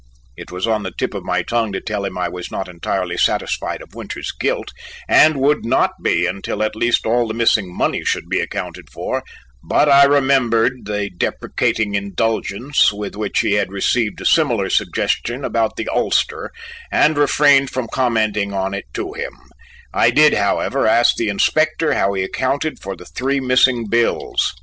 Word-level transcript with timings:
It 0.35 0.51
was 0.51 0.65
on 0.65 0.81
the 0.81 0.89
tip 0.97 1.13
of 1.13 1.23
my 1.23 1.43
tongue 1.43 1.71
to 1.73 1.79
tell 1.79 2.05
him 2.05 2.17
I 2.17 2.27
was 2.27 2.49
not 2.49 2.67
entirely 2.67 3.17
satisfied 3.17 3.83
of 3.83 3.93
Winters's 3.93 4.31
guilt 4.31 4.71
and 5.07 5.37
would 5.39 5.63
not 5.63 5.91
be 6.01 6.25
until 6.25 6.63
at 6.63 6.75
least 6.75 7.05
all 7.05 7.27
the 7.27 7.35
missing 7.35 7.71
money 7.71 8.03
should 8.03 8.27
be 8.27 8.39
accounted 8.39 8.89
for, 8.91 9.21
but 9.61 9.87
I 9.87 10.05
remembered 10.05 10.85
the 10.85 11.11
deprecating 11.15 11.93
indulgence 11.93 12.91
with 12.91 13.15
which 13.15 13.41
he 13.41 13.51
had 13.53 13.71
received 13.71 14.19
a 14.21 14.25
similar 14.25 14.71
suggestion 14.71 15.45
about 15.45 15.75
the 15.75 15.87
ulster 15.93 16.49
and 16.91 17.15
refrained 17.15 17.69
from 17.69 17.87
commenting 17.93 18.53
on 18.53 18.73
it 18.73 18.85
to 18.95 19.13
him, 19.13 19.33
I 19.93 20.09
did, 20.09 20.33
however, 20.33 20.87
ask 20.87 21.13
the 21.15 21.29
Inspector 21.29 21.93
how 21.93 22.13
he 22.13 22.23
accounted 22.23 22.79
for 22.81 22.95
the 22.95 23.05
three 23.05 23.39
missing 23.39 23.85
bills. 23.87 24.51